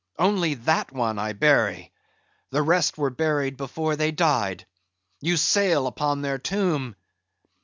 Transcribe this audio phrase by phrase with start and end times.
[0.17, 1.91] Only that one I bury;
[2.49, 4.65] the rest were buried before they died;
[5.19, 6.95] you sail upon their tomb."